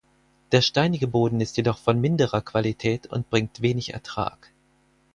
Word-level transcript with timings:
Der 0.51 0.63
steinige 0.63 1.05
Boden 1.07 1.41
ist 1.41 1.57
jedoch 1.57 1.77
von 1.77 2.01
minderer 2.01 2.41
Qualität 2.41 3.05
und 3.05 3.29
bringt 3.29 3.61
wenig 3.61 3.93
Ertrag. 3.93 4.51